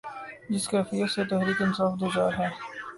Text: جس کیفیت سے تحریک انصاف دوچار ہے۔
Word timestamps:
جس 0.51 0.65
کیفیت 0.67 1.09
سے 1.11 1.21
تحریک 1.31 1.61
انصاف 1.61 1.91
دوچار 1.99 2.31
ہے۔ 2.39 2.49